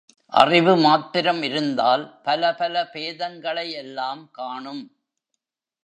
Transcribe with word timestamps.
அறிவு 0.33 0.75
மாத்திரம் 0.77 1.41
இருந்தால் 1.41 2.03
பல 2.23 2.55
பல 2.55 2.83
பேதங்களை 2.93 3.71
எல்லாம் 3.71 4.29
காணும். 4.31 4.83